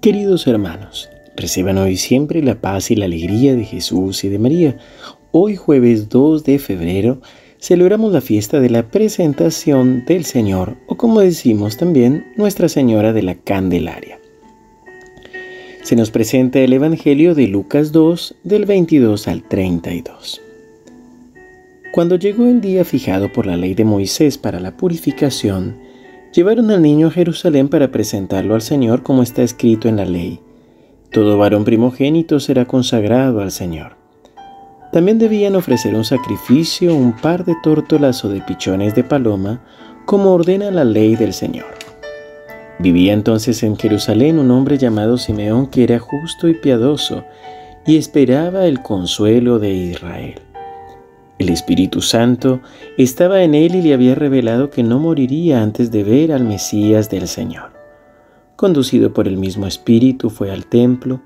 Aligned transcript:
Queridos 0.00 0.46
hermanos, 0.46 1.10
reciban 1.36 1.76
hoy 1.76 1.96
siempre 1.96 2.42
la 2.42 2.60
paz 2.60 2.90
y 2.90 2.96
la 2.96 3.04
alegría 3.04 3.54
de 3.54 3.64
Jesús 3.64 4.24
y 4.24 4.30
de 4.30 4.38
María. 4.38 4.78
Hoy 5.30 5.56
jueves 5.56 6.08
2 6.08 6.42
de 6.44 6.58
febrero 6.58 7.20
celebramos 7.58 8.12
la 8.12 8.22
fiesta 8.22 8.60
de 8.60 8.70
la 8.70 8.90
presentación 8.90 10.06
del 10.06 10.24
Señor 10.24 10.78
o 10.86 10.96
como 10.96 11.20
decimos 11.20 11.76
también 11.76 12.32
Nuestra 12.36 12.70
Señora 12.70 13.12
de 13.12 13.22
la 13.22 13.34
Candelaria. 13.34 14.18
Se 15.82 15.96
nos 15.96 16.10
presenta 16.10 16.60
el 16.60 16.72
Evangelio 16.72 17.34
de 17.34 17.48
Lucas 17.48 17.92
2 17.92 18.36
del 18.42 18.64
22 18.64 19.28
al 19.28 19.42
32. 19.42 20.40
Cuando 21.92 22.16
llegó 22.16 22.46
el 22.46 22.62
día 22.62 22.84
fijado 22.84 23.30
por 23.30 23.46
la 23.46 23.56
ley 23.56 23.74
de 23.74 23.84
Moisés 23.84 24.38
para 24.38 24.60
la 24.60 24.76
purificación, 24.76 25.89
Llevaron 26.32 26.70
al 26.70 26.80
niño 26.80 27.08
a 27.08 27.10
Jerusalén 27.10 27.68
para 27.68 27.90
presentarlo 27.90 28.54
al 28.54 28.62
Señor 28.62 29.02
como 29.02 29.22
está 29.22 29.42
escrito 29.42 29.88
en 29.88 29.96
la 29.96 30.04
ley. 30.04 30.40
Todo 31.10 31.36
varón 31.36 31.64
primogénito 31.64 32.38
será 32.38 32.66
consagrado 32.66 33.40
al 33.40 33.50
Señor. 33.50 33.96
También 34.92 35.18
debían 35.18 35.56
ofrecer 35.56 35.94
un 35.94 36.04
sacrificio, 36.04 36.94
un 36.94 37.16
par 37.16 37.44
de 37.44 37.56
tórtolas 37.64 38.24
o 38.24 38.28
de 38.28 38.40
pichones 38.42 38.94
de 38.94 39.02
paloma, 39.02 39.64
como 40.06 40.32
ordena 40.32 40.70
la 40.70 40.84
ley 40.84 41.16
del 41.16 41.32
Señor. 41.32 41.66
Vivía 42.78 43.12
entonces 43.12 43.62
en 43.64 43.76
Jerusalén 43.76 44.38
un 44.38 44.52
hombre 44.52 44.78
llamado 44.78 45.18
Simeón 45.18 45.66
que 45.66 45.82
era 45.82 45.98
justo 45.98 46.48
y 46.48 46.54
piadoso, 46.54 47.24
y 47.86 47.96
esperaba 47.96 48.66
el 48.66 48.82
consuelo 48.82 49.58
de 49.58 49.70
Israel. 49.70 50.40
El 51.40 51.48
Espíritu 51.48 52.02
Santo 52.02 52.60
estaba 52.98 53.42
en 53.42 53.54
él 53.54 53.74
y 53.74 53.80
le 53.80 53.94
había 53.94 54.14
revelado 54.14 54.68
que 54.68 54.82
no 54.82 54.98
moriría 54.98 55.62
antes 55.62 55.90
de 55.90 56.04
ver 56.04 56.32
al 56.32 56.44
Mesías 56.44 57.08
del 57.08 57.28
Señor. 57.28 57.70
Conducido 58.56 59.14
por 59.14 59.26
el 59.26 59.38
mismo 59.38 59.66
Espíritu 59.66 60.28
fue 60.28 60.50
al 60.50 60.66
templo, 60.66 61.22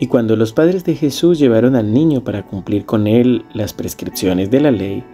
y 0.00 0.06
cuando 0.06 0.36
los 0.36 0.54
padres 0.54 0.84
de 0.84 0.94
Jesús 0.94 1.38
llevaron 1.38 1.76
al 1.76 1.92
niño 1.92 2.24
para 2.24 2.46
cumplir 2.46 2.86
con 2.86 3.06
él 3.06 3.44
las 3.52 3.74
prescripciones 3.74 4.50
de 4.50 4.60
la 4.60 4.70
ley, 4.70 5.04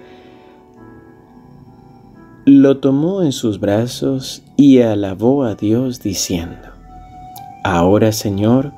lo 2.45 2.77
tomó 2.79 3.23
en 3.25 3.33
sus 3.33 3.59
brazos 3.59 4.45
y 4.57 4.83
alabó 4.83 5.43
a 5.43 5.57
Dios 5.57 6.01
diciendo, 6.01 6.69
Ahora 7.65 8.13
Señor, 8.13 8.71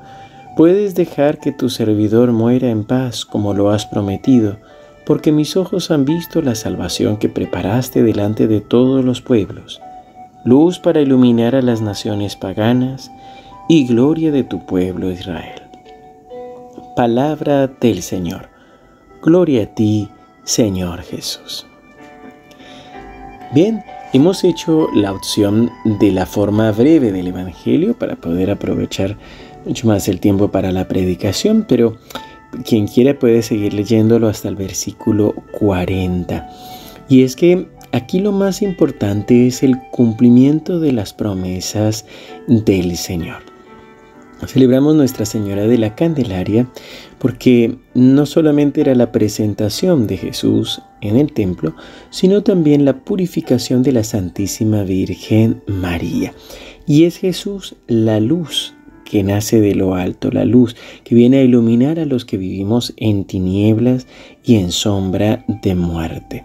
puedes 0.55 0.95
dejar 0.95 1.39
que 1.39 1.51
tu 1.51 1.69
servidor 1.69 2.31
muera 2.31 2.71
en 2.71 2.83
paz 2.83 3.25
como 3.25 3.53
lo 3.53 3.69
has 3.69 3.85
prometido, 3.85 4.57
porque 5.07 5.31
mis 5.31 5.55
ojos 5.55 5.89
han 5.89 6.03
visto 6.03 6.41
la 6.41 6.53
salvación 6.53 7.15
que 7.15 7.29
preparaste 7.29 8.03
delante 8.03 8.45
de 8.47 8.59
todos 8.59 9.05
los 9.05 9.21
pueblos, 9.21 9.81
luz 10.43 10.79
para 10.79 10.99
iluminar 10.99 11.55
a 11.55 11.61
las 11.61 11.79
naciones 11.79 12.35
paganas 12.35 13.09
y 13.69 13.87
gloria 13.87 14.33
de 14.33 14.43
tu 14.43 14.65
pueblo 14.65 15.09
Israel. 15.09 15.61
Palabra 16.93 17.67
del 17.67 18.01
Señor. 18.01 18.49
Gloria 19.21 19.63
a 19.63 19.67
ti, 19.67 20.09
Señor 20.43 21.01
Jesús. 21.03 21.65
Bien, 23.53 23.85
hemos 24.11 24.43
hecho 24.43 24.89
la 24.93 25.13
opción 25.13 25.71
de 25.85 26.11
la 26.11 26.25
forma 26.25 26.69
breve 26.73 27.13
del 27.13 27.27
Evangelio 27.27 27.97
para 27.97 28.17
poder 28.17 28.51
aprovechar 28.51 29.15
mucho 29.65 29.87
más 29.87 30.09
el 30.09 30.19
tiempo 30.19 30.49
para 30.49 30.73
la 30.73 30.89
predicación, 30.89 31.65
pero 31.65 31.95
quien 32.65 32.87
quiera 32.87 33.17
puede 33.17 33.41
seguir 33.41 33.73
leyéndolo 33.73 34.27
hasta 34.27 34.49
el 34.49 34.55
versículo 34.55 35.33
40. 35.51 36.49
Y 37.09 37.23
es 37.23 37.35
que 37.35 37.67
aquí 37.91 38.19
lo 38.19 38.31
más 38.31 38.61
importante 38.61 39.47
es 39.47 39.63
el 39.63 39.77
cumplimiento 39.91 40.79
de 40.79 40.91
las 40.91 41.13
promesas 41.13 42.05
del 42.47 42.97
Señor. 42.97 43.41
Celebramos 44.45 44.95
Nuestra 44.95 45.25
Señora 45.25 45.65
de 45.65 45.79
la 45.79 45.95
Candelaria 45.95 46.67
porque 47.17 47.79
no 47.95 48.27
solamente 48.27 48.81
era 48.81 48.93
la 48.93 49.11
presentación 49.11 50.05
de 50.05 50.17
Jesús 50.17 50.81
en 51.01 51.17
el 51.17 51.33
templo, 51.33 51.75
sino 52.11 52.43
también 52.43 52.85
la 52.85 53.03
purificación 53.03 53.81
de 53.81 53.93
la 53.93 54.03
Santísima 54.03 54.83
Virgen 54.83 55.63
María. 55.65 56.33
Y 56.85 57.05
es 57.05 57.17
Jesús 57.17 57.75
la 57.87 58.19
luz 58.19 58.76
que 59.09 59.23
nace 59.23 59.61
de 59.61 59.73
lo 59.73 59.95
alto, 59.95 60.31
la 60.31 60.43
luz 60.43 60.75
que 61.03 61.15
viene 61.15 61.37
a 61.37 61.43
iluminar 61.43 61.97
a 61.99 62.05
los 62.05 62.25
que 62.25 62.37
vivimos 62.37 62.93
en 62.97 63.23
tinieblas 63.23 64.05
y 64.43 64.55
en 64.55 64.71
sombra 64.71 65.45
de 65.47 65.75
muerte. 65.75 66.43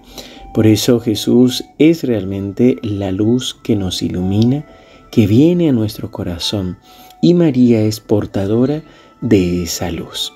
Por 0.54 0.66
eso 0.66 1.00
Jesús 1.00 1.64
es 1.78 2.04
realmente 2.04 2.76
la 2.82 3.10
luz 3.10 3.58
que 3.64 3.74
nos 3.74 4.02
ilumina, 4.02 4.64
que 5.10 5.26
viene 5.26 5.70
a 5.70 5.72
nuestro 5.72 6.10
corazón, 6.12 6.78
y 7.20 7.34
María 7.34 7.80
es 7.82 8.00
portadora 8.00 8.82
de 9.20 9.64
esa 9.64 9.90
luz. 9.90 10.32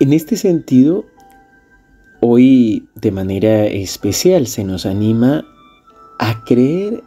En 0.00 0.12
este 0.12 0.36
sentido, 0.36 1.06
hoy 2.20 2.88
de 2.94 3.10
manera 3.10 3.66
especial 3.66 4.46
se 4.46 4.64
nos 4.64 4.84
anima 4.84 5.46
a 6.18 6.44
creer 6.44 7.02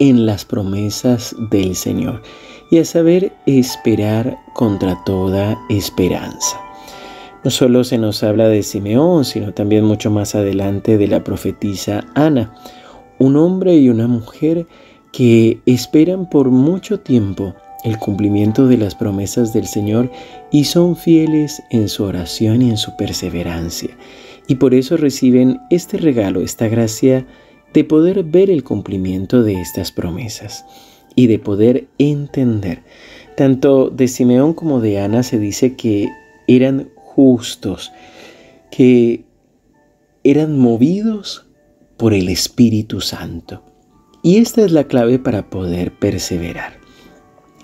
en 0.00 0.26
las 0.26 0.44
promesas 0.44 1.36
del 1.50 1.76
Señor 1.76 2.22
y 2.70 2.78
a 2.78 2.84
saber 2.84 3.32
esperar 3.46 4.38
contra 4.54 4.98
toda 5.04 5.56
esperanza. 5.68 6.60
No 7.44 7.50
solo 7.50 7.84
se 7.84 7.96
nos 7.96 8.22
habla 8.22 8.48
de 8.48 8.62
Simeón, 8.62 9.24
sino 9.24 9.54
también 9.54 9.84
mucho 9.84 10.10
más 10.10 10.34
adelante 10.34 10.98
de 10.98 11.06
la 11.06 11.22
profetisa 11.22 12.04
Ana, 12.14 12.54
un 13.18 13.36
hombre 13.36 13.76
y 13.76 13.88
una 13.88 14.08
mujer 14.08 14.66
que 15.12 15.60
esperan 15.66 16.28
por 16.28 16.50
mucho 16.50 17.00
tiempo 17.00 17.54
el 17.84 17.98
cumplimiento 17.98 18.66
de 18.66 18.76
las 18.76 18.94
promesas 18.94 19.52
del 19.52 19.66
Señor 19.66 20.10
y 20.50 20.64
son 20.64 20.96
fieles 20.96 21.62
en 21.70 21.88
su 21.88 22.04
oración 22.04 22.62
y 22.62 22.70
en 22.70 22.76
su 22.76 22.96
perseverancia. 22.96 23.96
Y 24.46 24.56
por 24.56 24.74
eso 24.74 24.96
reciben 24.96 25.60
este 25.70 25.96
regalo, 25.96 26.40
esta 26.40 26.68
gracia 26.68 27.26
de 27.72 27.84
poder 27.84 28.24
ver 28.24 28.50
el 28.50 28.64
cumplimiento 28.64 29.42
de 29.42 29.60
estas 29.60 29.92
promesas 29.92 30.64
y 31.14 31.26
de 31.26 31.38
poder 31.38 31.86
entender. 31.98 32.82
Tanto 33.36 33.90
de 33.90 34.08
Simeón 34.08 34.54
como 34.54 34.80
de 34.80 35.00
Ana 35.00 35.22
se 35.22 35.38
dice 35.38 35.76
que 35.76 36.08
eran 36.46 36.90
justos, 36.96 37.92
que 38.70 39.24
eran 40.24 40.58
movidos 40.58 41.46
por 41.96 42.14
el 42.14 42.28
Espíritu 42.28 43.00
Santo. 43.00 43.62
Y 44.22 44.38
esta 44.38 44.62
es 44.62 44.72
la 44.72 44.84
clave 44.84 45.18
para 45.18 45.48
poder 45.48 45.92
perseverar. 45.92 46.78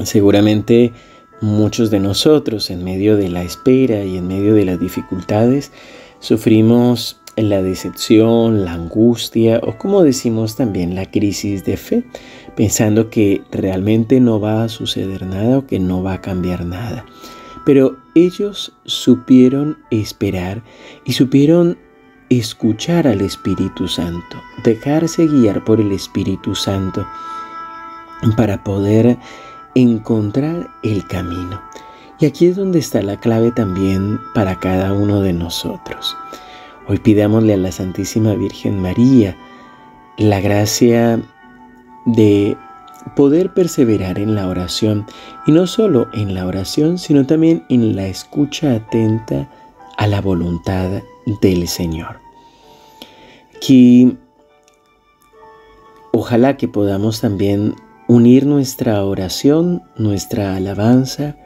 Seguramente 0.04 0.92
muchos 1.40 1.90
de 1.90 2.00
nosotros 2.00 2.70
en 2.70 2.82
medio 2.84 3.16
de 3.16 3.28
la 3.28 3.42
espera 3.42 4.04
y 4.04 4.16
en 4.16 4.26
medio 4.26 4.54
de 4.54 4.64
las 4.64 4.80
dificultades 4.80 5.72
sufrimos 6.20 7.20
la 7.36 7.62
decepción, 7.62 8.64
la 8.64 8.72
angustia 8.72 9.60
o 9.62 9.76
como 9.78 10.02
decimos 10.02 10.56
también 10.56 10.94
la 10.94 11.10
crisis 11.10 11.64
de 11.64 11.76
fe, 11.76 12.04
pensando 12.56 13.10
que 13.10 13.42
realmente 13.50 14.20
no 14.20 14.40
va 14.40 14.64
a 14.64 14.68
suceder 14.68 15.26
nada 15.26 15.58
o 15.58 15.66
que 15.66 15.78
no 15.78 16.02
va 16.02 16.14
a 16.14 16.20
cambiar 16.22 16.64
nada. 16.64 17.04
Pero 17.64 17.96
ellos 18.14 18.72
supieron 18.84 19.78
esperar 19.90 20.62
y 21.04 21.12
supieron 21.12 21.78
escuchar 22.30 23.06
al 23.06 23.20
Espíritu 23.20 23.86
Santo, 23.86 24.36
dejarse 24.64 25.26
guiar 25.26 25.64
por 25.64 25.80
el 25.80 25.92
Espíritu 25.92 26.54
Santo 26.54 27.06
para 28.36 28.64
poder 28.64 29.18
encontrar 29.74 30.70
el 30.82 31.06
camino. 31.06 31.60
Y 32.18 32.26
aquí 32.26 32.46
es 32.46 32.56
donde 32.56 32.78
está 32.78 33.02
la 33.02 33.20
clave 33.20 33.52
también 33.52 34.18
para 34.34 34.58
cada 34.58 34.92
uno 34.92 35.20
de 35.20 35.34
nosotros. 35.34 36.16
Hoy 36.88 36.98
pidámosle 36.98 37.54
a 37.54 37.56
la 37.56 37.72
Santísima 37.72 38.34
Virgen 38.34 38.80
María 38.80 39.36
la 40.18 40.40
gracia 40.40 41.20
de 42.04 42.56
poder 43.16 43.52
perseverar 43.54 44.20
en 44.20 44.36
la 44.36 44.46
oración 44.46 45.04
y 45.46 45.52
no 45.52 45.66
solo 45.66 46.08
en 46.12 46.34
la 46.34 46.46
oración, 46.46 46.98
sino 46.98 47.26
también 47.26 47.64
en 47.68 47.96
la 47.96 48.06
escucha 48.06 48.74
atenta 48.74 49.48
a 49.96 50.06
la 50.06 50.20
voluntad 50.20 51.02
del 51.40 51.66
Señor. 51.66 52.20
Que 53.60 54.16
ojalá 56.12 56.56
que 56.56 56.68
podamos 56.68 57.20
también 57.20 57.74
unir 58.06 58.46
nuestra 58.46 59.04
oración, 59.04 59.82
nuestra 59.96 60.54
alabanza 60.54 61.36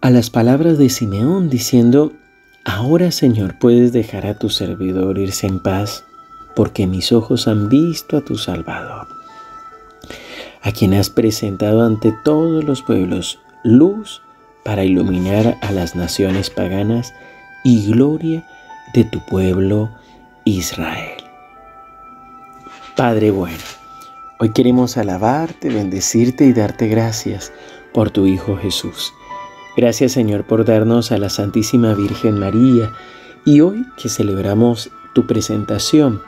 a 0.00 0.10
las 0.10 0.30
palabras 0.30 0.78
de 0.78 0.90
Simeón 0.90 1.48
diciendo, 1.48 2.12
Ahora, 2.64 3.10
Señor, 3.10 3.58
puedes 3.58 3.92
dejar 3.92 4.26
a 4.26 4.38
tu 4.38 4.48
servidor 4.48 5.18
irse 5.18 5.46
en 5.46 5.60
paz, 5.60 6.04
porque 6.56 6.86
mis 6.86 7.12
ojos 7.12 7.46
han 7.46 7.68
visto 7.68 8.16
a 8.16 8.22
tu 8.22 8.38
Salvador, 8.38 9.06
a 10.62 10.72
quien 10.72 10.94
has 10.94 11.10
presentado 11.10 11.84
ante 11.84 12.14
todos 12.24 12.64
los 12.64 12.80
pueblos 12.82 13.38
luz 13.64 14.22
para 14.64 14.84
iluminar 14.84 15.58
a 15.60 15.72
las 15.72 15.94
naciones 15.94 16.48
paganas 16.48 17.12
y 17.64 17.86
gloria 17.90 18.46
de 18.94 19.04
tu 19.04 19.20
pueblo 19.26 19.90
Israel. 20.44 21.22
Padre 22.96 23.30
bueno, 23.30 23.58
hoy 24.38 24.52
queremos 24.52 24.96
alabarte, 24.96 25.68
bendecirte 25.68 26.46
y 26.46 26.54
darte 26.54 26.88
gracias 26.88 27.52
por 27.92 28.10
tu 28.10 28.26
Hijo 28.26 28.56
Jesús. 28.56 29.12
Gracias 29.76 30.12
Señor 30.12 30.44
por 30.44 30.64
darnos 30.64 31.12
a 31.12 31.18
la 31.18 31.28
Santísima 31.28 31.94
Virgen 31.94 32.38
María 32.38 32.92
y 33.44 33.60
hoy 33.60 33.86
que 33.96 34.08
celebramos 34.08 34.90
tu 35.14 35.26
presentación 35.26 36.22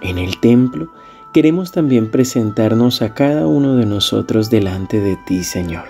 en 0.00 0.18
el 0.18 0.38
templo, 0.40 0.92
queremos 1.32 1.72
también 1.72 2.10
presentarnos 2.10 3.02
a 3.02 3.14
cada 3.14 3.46
uno 3.46 3.76
de 3.76 3.86
nosotros 3.86 4.50
delante 4.50 5.00
de 5.00 5.16
ti 5.26 5.44
Señor. 5.44 5.84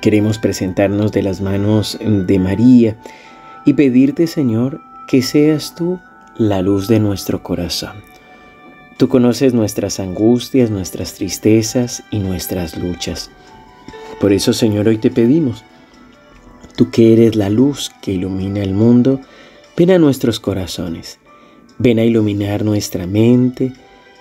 Queremos 0.00 0.38
presentarnos 0.38 1.12
de 1.12 1.22
las 1.22 1.40
manos 1.40 1.98
de 2.00 2.38
María 2.38 2.96
y 3.64 3.74
pedirte 3.74 4.26
Señor 4.26 4.80
que 5.08 5.22
seas 5.22 5.74
tú 5.74 6.00
la 6.36 6.62
luz 6.62 6.88
de 6.88 7.00
nuestro 7.00 7.42
corazón 7.42 8.06
Tú 8.96 9.08
conoces 9.08 9.52
nuestras 9.52 10.00
angustias, 10.00 10.70
nuestras 10.70 11.12
tristezas 11.12 12.02
y 12.10 12.18
nuestras 12.18 12.78
luchas. 12.78 13.30
Por 14.20 14.32
eso, 14.32 14.54
Señor, 14.54 14.88
hoy 14.88 14.96
te 14.96 15.10
pedimos, 15.10 15.64
tú 16.76 16.90
que 16.90 17.12
eres 17.12 17.34
la 17.34 17.50
luz 17.50 17.90
que 18.02 18.12
ilumina 18.12 18.62
el 18.62 18.74
mundo, 18.74 19.20
ven 19.76 19.90
a 19.90 19.98
nuestros 19.98 20.38
corazones, 20.38 21.18
ven 21.78 21.98
a 21.98 22.04
iluminar 22.04 22.64
nuestra 22.64 23.06
mente, 23.06 23.72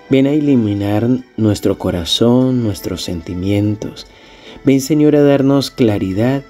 ven 0.09 0.27
a 0.27 0.33
iluminar 0.33 1.07
nuestro 1.37 1.77
corazón, 1.77 2.63
nuestros 2.63 3.03
sentimientos. 3.03 4.07
Ven, 4.63 4.81
Señor, 4.81 5.15
a 5.15 5.21
darnos 5.21 5.69
claridad 5.69 6.43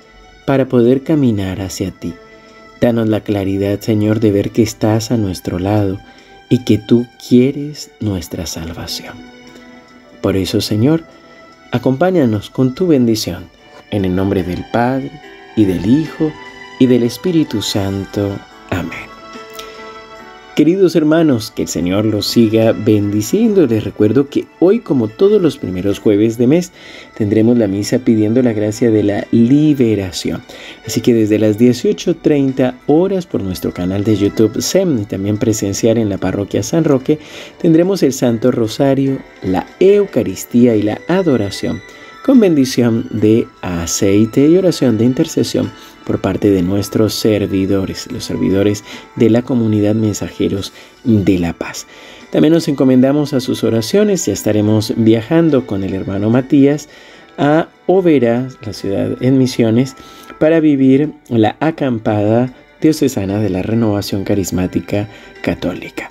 para 0.45 0.67
poder 0.67 1.03
caminar 1.03 1.61
hacia 1.61 1.91
ti. 1.91 2.13
Danos 2.79 3.09
la 3.09 3.21
claridad, 3.21 3.79
Señor, 3.79 4.19
de 4.19 4.31
ver 4.31 4.51
que 4.51 4.61
estás 4.61 5.11
a 5.11 5.17
nuestro 5.17 5.59
lado 5.59 5.99
y 6.49 6.63
que 6.63 6.77
tú 6.77 7.07
quieres 7.27 7.91
nuestra 7.99 8.45
salvación. 8.45 9.15
Por 10.21 10.37
eso, 10.37 10.61
Señor, 10.61 11.03
acompáñanos 11.71 12.49
con 12.49 12.75
tu 12.75 12.87
bendición, 12.87 13.45
en 13.91 14.05
el 14.05 14.15
nombre 14.15 14.43
del 14.43 14.65
Padre, 14.71 15.11
y 15.55 15.65
del 15.65 15.85
Hijo, 15.85 16.31
y 16.79 16.87
del 16.87 17.03
Espíritu 17.03 17.61
Santo. 17.61 18.37
Amén. 18.69 19.15
Queridos 20.55 20.95
hermanos, 20.95 21.51
que 21.51 21.63
el 21.63 21.67
Señor 21.67 22.05
los 22.05 22.27
siga 22.27 22.71
bendiciendo. 22.71 23.67
Les 23.67 23.83
recuerdo 23.83 24.29
que 24.29 24.45
hoy, 24.59 24.79
como 24.79 25.09
todos 25.09 25.41
los 25.41 25.57
primeros 25.57 25.99
jueves 25.99 26.37
de 26.37 26.47
mes, 26.47 26.71
tendremos 27.17 27.57
la 27.57 27.67
misa 27.67 27.99
pidiendo 27.99 28.41
la 28.41 28.53
gracia 28.53 28.89
de 28.89 29.03
la 29.03 29.27
liberación. 29.31 30.43
Así 30.87 31.01
que 31.01 31.13
desde 31.13 31.39
las 31.39 31.59
18.30 31.59 32.75
horas 32.87 33.25
por 33.25 33.43
nuestro 33.43 33.73
canal 33.73 34.05
de 34.05 34.15
YouTube 34.15 34.61
SEM 34.61 35.01
y 35.01 35.05
también 35.05 35.37
presenciar 35.37 35.97
en 35.97 36.07
la 36.07 36.19
parroquia 36.19 36.63
San 36.63 36.85
Roque, 36.85 37.19
tendremos 37.61 38.01
el 38.01 38.13
Santo 38.13 38.49
Rosario, 38.49 39.19
la 39.43 39.67
Eucaristía 39.81 40.77
y 40.77 40.83
la 40.83 41.01
adoración 41.09 41.81
con 42.25 42.39
bendición 42.39 43.05
de 43.11 43.47
aceite 43.61 44.47
y 44.47 44.57
oración 44.57 44.97
de 44.97 45.05
intercesión 45.05 45.71
por 46.07 46.21
parte 46.21 46.49
de 46.49 46.63
nuestros 46.63 47.13
servidores, 47.13 48.11
los 48.11 48.23
servidores 48.23 48.83
de 49.15 49.29
la 49.29 49.43
comunidad 49.43 49.93
mensajeros 49.93 50.73
de 51.03 51.37
la 51.37 51.53
paz. 51.53 51.85
También 52.31 52.51
nos 52.51 52.67
encomendamos 52.67 53.33
a 53.33 53.39
sus 53.41 53.63
oraciones, 53.63 54.25
ya 54.25 54.33
estaremos 54.33 54.93
viajando 54.97 55.67
con 55.67 55.83
el 55.83 55.93
hermano 55.93 56.31
Matías 56.31 56.89
a 57.37 57.69
Overa, 57.85 58.47
la 58.65 58.73
ciudad 58.73 59.21
en 59.21 59.37
Misiones, 59.37 59.95
para 60.39 60.59
vivir 60.59 61.13
la 61.29 61.57
acampada 61.59 62.51
diocesana 62.81 63.39
de 63.39 63.51
la 63.51 63.61
renovación 63.61 64.23
carismática 64.23 65.07
católica. 65.43 66.09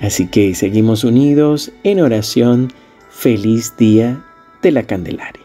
Así 0.00 0.26
que 0.26 0.56
seguimos 0.56 1.04
unidos 1.04 1.70
en 1.84 2.00
oración. 2.00 2.72
Feliz 3.10 3.76
día 3.76 4.24
de 4.62 4.72
la 4.72 4.82
Candelaria. 4.82 5.41